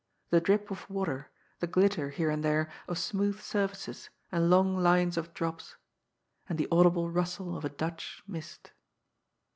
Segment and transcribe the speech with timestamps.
[0.31, 1.29] The drip of water,
[1.59, 5.75] the glitter here and there of smooth sur faces, and long lines of drops.
[6.49, 8.71] And the audible rustle of a Dutch mist.